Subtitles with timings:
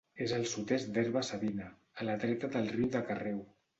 [0.25, 1.67] És al sud-est d'Herba-savina,
[2.01, 3.39] a la dreta del riu de Carreu.